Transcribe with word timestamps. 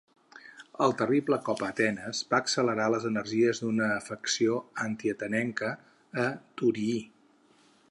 El 0.85 0.93
terrible 1.01 1.37
cop 1.49 1.59
a 1.67 1.67
Atenes 1.73 2.21
va 2.31 2.39
accelerar 2.45 2.87
les 2.95 3.05
energies 3.11 3.61
d'una 3.65 3.91
facció 4.07 4.57
anti-atenenca 4.87 5.73
a 6.27 6.27
Thurii. 6.63 6.99